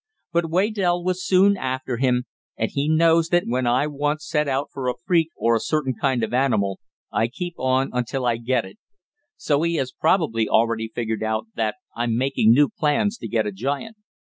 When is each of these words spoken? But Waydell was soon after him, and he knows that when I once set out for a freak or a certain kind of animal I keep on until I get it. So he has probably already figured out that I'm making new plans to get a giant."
But 0.31 0.49
Waydell 0.49 1.03
was 1.03 1.23
soon 1.23 1.55
after 1.57 1.97
him, 1.97 2.23
and 2.57 2.71
he 2.71 2.89
knows 2.89 3.27
that 3.29 3.43
when 3.45 3.67
I 3.67 3.85
once 3.85 4.27
set 4.27 4.47
out 4.47 4.69
for 4.73 4.89
a 4.89 4.95
freak 5.05 5.27
or 5.37 5.55
a 5.55 5.59
certain 5.59 5.93
kind 5.93 6.23
of 6.23 6.33
animal 6.33 6.79
I 7.11 7.27
keep 7.27 7.53
on 7.59 7.91
until 7.93 8.25
I 8.25 8.37
get 8.37 8.65
it. 8.65 8.79
So 9.37 9.61
he 9.61 9.75
has 9.75 9.91
probably 9.91 10.49
already 10.49 10.87
figured 10.87 11.21
out 11.21 11.49
that 11.53 11.75
I'm 11.95 12.17
making 12.17 12.49
new 12.51 12.67
plans 12.67 13.15
to 13.19 13.27
get 13.27 13.45
a 13.45 13.51
giant." 13.51 13.95